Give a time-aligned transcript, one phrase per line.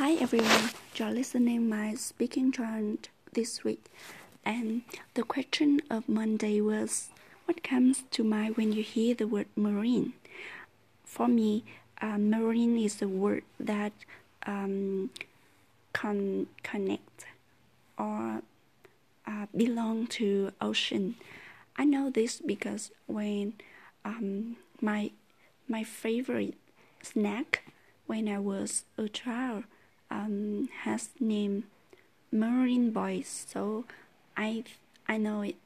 [0.00, 3.84] Hi everyone, you're listening my speaking chant this week,
[4.46, 4.80] and
[5.12, 7.10] the question of Monday was,
[7.44, 10.14] what comes to mind when you hear the word marine?
[11.04, 11.64] For me,
[12.00, 13.92] uh, marine is a word that
[14.46, 15.10] um,
[15.92, 17.26] con- connect
[17.98, 18.40] or
[19.26, 21.16] uh, belong to ocean.
[21.76, 23.52] I know this because when
[24.06, 25.10] um, my
[25.68, 26.54] my favorite
[27.02, 27.70] snack
[28.06, 29.64] when I was a child
[30.10, 31.64] um, has name
[32.32, 33.84] Marine Boys, so
[34.36, 34.64] I
[35.08, 35.56] I know it